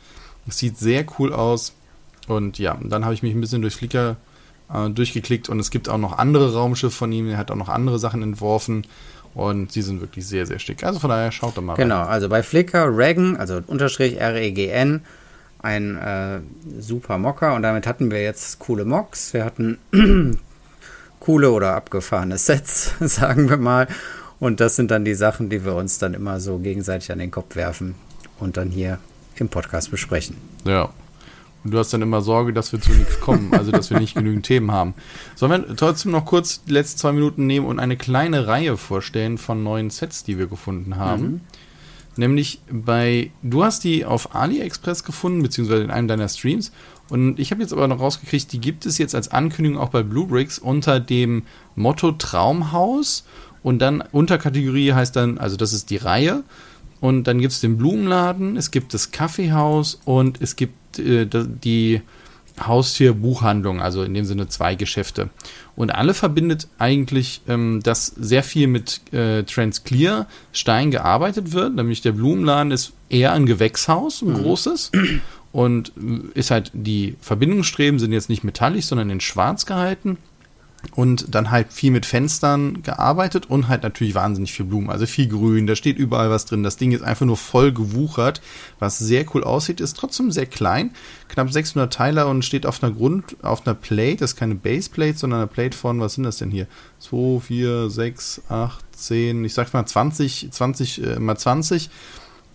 [0.48, 1.74] Es sieht sehr cool aus.
[2.28, 4.16] Und ja, dann habe ich mich ein bisschen durch Flickr
[4.72, 7.28] äh, durchgeklickt und es gibt auch noch andere Raumschiffe von ihm.
[7.28, 8.86] Er hat auch noch andere Sachen entworfen
[9.34, 10.84] und sie sind wirklich sehr, sehr schick.
[10.84, 12.08] Also von daher schaut doch mal Genau, rein.
[12.08, 15.02] also bei Flickr Regan, also Unterstrich R-E-G-N,
[15.60, 16.40] ein äh,
[16.78, 19.32] super Mocker und damit hatten wir jetzt coole Mocks.
[19.34, 19.78] Wir hatten
[21.20, 23.86] coole oder abgefahrene Sets, sagen wir mal.
[24.40, 27.30] Und das sind dann die Sachen, die wir uns dann immer so gegenseitig an den
[27.30, 27.94] Kopf werfen
[28.40, 28.98] und dann hier
[29.36, 30.36] im Podcast besprechen.
[30.64, 30.90] Ja,
[31.64, 34.14] und du hast dann immer Sorge, dass wir zu nichts kommen, also dass wir nicht
[34.14, 34.94] genügend Themen haben.
[35.34, 39.38] Sollen wir trotzdem noch kurz die letzten zwei Minuten nehmen und eine kleine Reihe vorstellen
[39.38, 41.22] von neuen Sets, die wir gefunden haben?
[41.22, 41.40] Mhm.
[42.16, 46.70] Nämlich bei, du hast die auf AliExpress gefunden, beziehungsweise in einem deiner Streams.
[47.08, 50.02] Und ich habe jetzt aber noch rausgekriegt, die gibt es jetzt als Ankündigung auch bei
[50.02, 51.42] Blue Bricks unter dem
[51.74, 53.24] Motto Traumhaus.
[53.62, 56.44] Und dann Unterkategorie heißt dann, also das ist die Reihe.
[57.00, 62.02] Und dann gibt es den Blumenladen, es gibt das Kaffeehaus und es gibt die
[62.60, 65.30] Haustierbuchhandlung, also in dem Sinne zwei Geschäfte.
[65.74, 71.74] Und alle verbindet eigentlich, ähm, dass sehr viel mit äh, Transclear Stein gearbeitet wird.
[71.74, 74.42] Nämlich der Blumenladen ist eher ein Gewächshaus, ein mhm.
[74.42, 74.92] großes.
[75.52, 80.18] Und äh, ist halt, die Verbindungsstreben sind jetzt nicht metallisch, sondern in schwarz gehalten
[80.94, 85.28] und dann halt viel mit Fenstern gearbeitet und halt natürlich wahnsinnig viel Blumen, also viel
[85.28, 86.62] Grün, da steht überall was drin.
[86.62, 88.40] Das Ding ist einfach nur voll gewuchert,
[88.78, 90.90] was sehr cool aussieht, ist trotzdem sehr klein,
[91.28, 95.18] knapp 600 Teile und steht auf einer Grund, auf einer Plate, das ist keine Baseplate,
[95.18, 96.66] sondern eine Plate von, was sind das denn hier?
[97.00, 101.90] 2, 4, 6, 8, 10, ich sag mal 20, 20 äh, mal 20.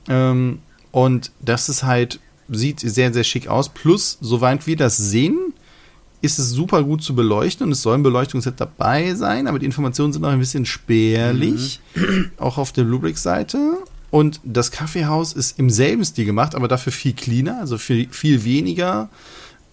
[0.07, 0.59] Ähm,
[0.91, 3.69] und das ist halt, sieht sehr, sehr schick aus.
[3.69, 5.53] Plus, soweit wir das sehen,
[6.21, 9.65] ist es super gut zu beleuchten und es soll ein Beleuchtungsset dabei sein, aber die
[9.65, 12.31] Informationen sind noch ein bisschen spärlich, mhm.
[12.37, 13.77] auch auf der Lubrix-Seite.
[14.11, 18.43] Und das Kaffeehaus ist im selben Stil gemacht, aber dafür viel cleaner, also viel, viel
[18.43, 19.09] weniger,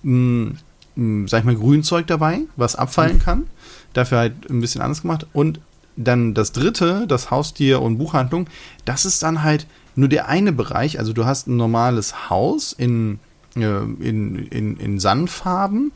[0.02, 0.52] mh,
[0.94, 3.22] mh, sag ich mal, Grünzeug dabei, was abfallen mhm.
[3.22, 3.46] kann.
[3.92, 5.26] Dafür halt ein bisschen anders gemacht.
[5.32, 5.60] Und
[5.96, 8.48] dann das dritte, das Haustier und Buchhandlung,
[8.84, 10.98] das ist dann halt nur der eine Bereich.
[10.98, 13.18] Also du hast ein normales Haus in,
[13.56, 15.92] äh, in, in, in Sandfarben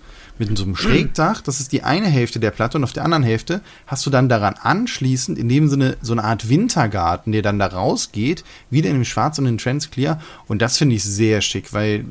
[0.48, 1.42] mit so einem Schrägdach.
[1.42, 4.28] Das ist die eine Hälfte der Platte und auf der anderen Hälfte hast du dann
[4.28, 8.96] daran anschließend in dem Sinne so eine Art Wintergarten, der dann da rausgeht, wieder in
[8.96, 10.20] dem Schwarz und in Transclear.
[10.48, 12.04] Und das finde ich sehr schick, weil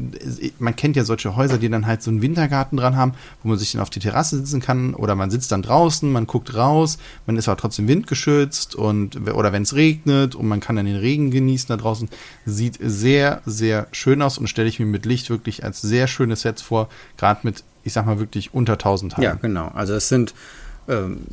[0.60, 3.58] man kennt ja solche Häuser, die dann halt so einen Wintergarten dran haben, wo man
[3.58, 7.00] sich dann auf die Terrasse sitzen kann oder man sitzt dann draußen, man guckt raus,
[7.26, 10.98] man ist aber trotzdem windgeschützt und oder wenn es regnet und man kann dann den
[10.98, 12.10] Regen genießen da draußen.
[12.46, 16.42] Sieht sehr, sehr schön aus und stelle ich mir mit Licht wirklich als sehr schönes
[16.42, 19.24] Set vor, gerade mit ich sag mal wirklich unter 1000 Teilen.
[19.24, 19.68] Ja, genau.
[19.74, 20.34] Also es sind
[20.88, 21.24] ähm,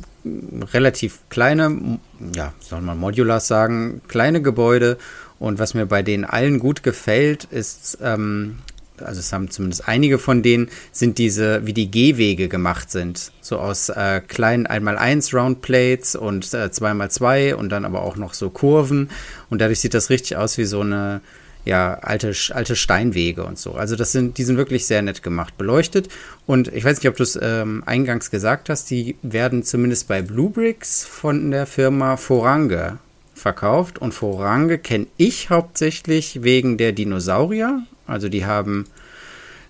[0.73, 1.99] relativ kleine,
[2.35, 4.97] ja, soll man Modulars sagen, kleine Gebäude.
[5.39, 8.57] Und was mir bei denen allen gut gefällt, ist, ähm,
[8.99, 13.31] also es haben zumindest einige von denen, sind diese, wie die Gehwege gemacht sind.
[13.41, 18.49] So aus äh, kleinen 1x1 Roundplates und äh, 2x2 und dann aber auch noch so
[18.49, 19.09] Kurven.
[19.51, 21.21] Und dadurch sieht das richtig aus wie so eine
[21.67, 23.73] ja, alte, alte Steinwege und so.
[23.73, 26.07] Also das sind, die sind wirklich sehr nett gemacht, beleuchtet.
[26.45, 30.21] Und ich weiß nicht, ob du es ähm, eingangs gesagt hast, die werden zumindest bei
[30.21, 32.99] Bluebricks von der Firma Forange
[33.35, 33.99] verkauft.
[33.99, 37.83] Und Forange kenne ich hauptsächlich wegen der Dinosaurier.
[38.05, 38.85] Also die haben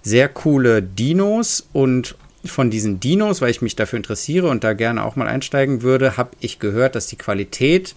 [0.04, 5.04] sehr coole Dinos und von diesen Dinos, weil ich mich dafür interessiere und da gerne
[5.04, 7.96] auch mal einsteigen würde, habe ich gehört, dass die Qualität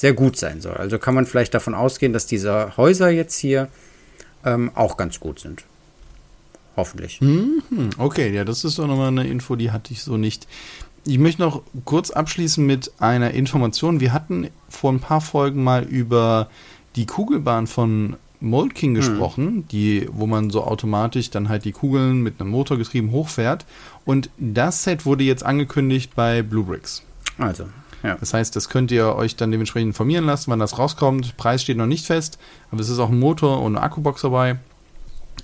[0.00, 0.76] sehr gut sein soll.
[0.76, 3.68] Also kann man vielleicht davon ausgehen, dass diese Häuser jetzt hier
[4.46, 5.64] ähm, auch ganz gut sind.
[6.74, 7.20] Hoffentlich.
[7.20, 7.60] Mhm.
[7.98, 10.46] Okay, ja, das ist doch nochmal eine Info, die hatte ich so nicht.
[11.04, 14.00] Ich möchte noch kurz abschließen mit einer Information.
[14.00, 16.48] Wir hatten vor ein paar Folgen mal über
[16.96, 18.94] die Kugelbahn von Moltking hm.
[18.94, 19.68] gesprochen, mhm.
[19.68, 23.66] die, wo man so automatisch dann halt die Kugeln mit einem Motorgetrieben hochfährt.
[24.06, 27.02] Und das Set wurde jetzt angekündigt bei Blue Bricks.
[27.36, 27.66] Also,
[28.02, 28.16] ja.
[28.16, 31.36] Das heißt, das könnt ihr euch dann dementsprechend informieren lassen, wann das rauskommt.
[31.36, 32.38] Preis steht noch nicht fest,
[32.70, 34.58] aber es ist auch ein Motor und eine Akkubox dabei.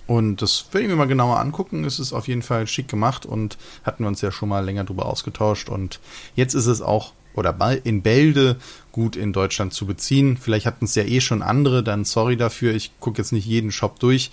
[0.06, 1.84] Und das werde ich mir mal genauer angucken.
[1.84, 4.84] Es ist auf jeden Fall schick gemacht und hatten wir uns ja schon mal länger
[4.84, 5.68] drüber ausgetauscht.
[5.68, 6.00] Und
[6.34, 8.56] jetzt ist es auch oder in Bälde
[8.92, 10.38] gut in Deutschland zu beziehen.
[10.38, 12.74] Vielleicht hatten es ja eh schon andere, dann sorry dafür.
[12.74, 14.30] Ich gucke jetzt nicht jeden Shop durch.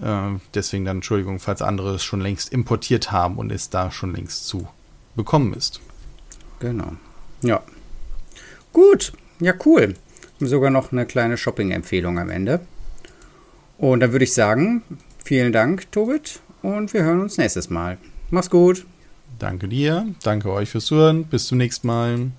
[0.00, 4.14] Äh, deswegen dann Entschuldigung, falls andere es schon längst importiert haben und es da schon
[4.14, 4.68] längst zu
[5.16, 5.80] bekommen ist.
[6.60, 6.92] Genau.
[7.42, 7.62] Ja.
[8.72, 9.12] Gut.
[9.40, 9.94] Ja, cool.
[10.40, 12.60] Sogar noch eine kleine Shopping-Empfehlung am Ende.
[13.78, 14.82] Und dann würde ich sagen,
[15.22, 17.98] vielen Dank, Tobit, und wir hören uns nächstes Mal.
[18.30, 18.86] Mach's gut.
[19.38, 21.24] Danke dir, danke euch fürs Zuhören.
[21.24, 22.30] Bis zum nächsten Mal.